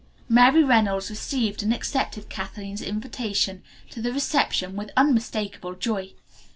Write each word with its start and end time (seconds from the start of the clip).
Mary 0.27 0.63
Reynolds 0.63 1.11
received 1.11 1.61
and 1.61 1.71
accepted 1.71 2.27
Kathleen's 2.27 2.81
invitation 2.81 3.61
to 3.91 4.01
the 4.01 4.11
reception 4.11 4.75
with 4.75 4.89
unmistakable 4.97 5.75
joy. 5.75 6.13